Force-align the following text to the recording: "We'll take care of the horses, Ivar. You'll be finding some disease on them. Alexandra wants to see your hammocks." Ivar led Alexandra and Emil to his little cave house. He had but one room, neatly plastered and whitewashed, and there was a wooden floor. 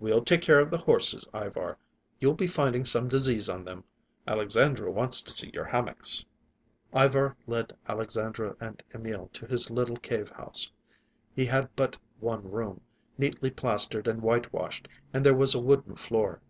"We'll 0.00 0.24
take 0.24 0.40
care 0.40 0.60
of 0.60 0.70
the 0.70 0.78
horses, 0.78 1.28
Ivar. 1.34 1.76
You'll 2.22 2.32
be 2.32 2.46
finding 2.46 2.86
some 2.86 3.06
disease 3.06 3.50
on 3.50 3.66
them. 3.66 3.84
Alexandra 4.26 4.90
wants 4.90 5.20
to 5.20 5.30
see 5.30 5.50
your 5.52 5.66
hammocks." 5.66 6.24
Ivar 6.96 7.36
led 7.46 7.76
Alexandra 7.86 8.56
and 8.60 8.82
Emil 8.94 9.28
to 9.34 9.44
his 9.46 9.70
little 9.70 9.98
cave 9.98 10.30
house. 10.30 10.70
He 11.36 11.44
had 11.44 11.68
but 11.76 11.98
one 12.18 12.50
room, 12.50 12.80
neatly 13.18 13.50
plastered 13.50 14.08
and 14.08 14.22
whitewashed, 14.22 14.88
and 15.12 15.22
there 15.22 15.36
was 15.36 15.54
a 15.54 15.60
wooden 15.60 15.96
floor. 15.96 16.40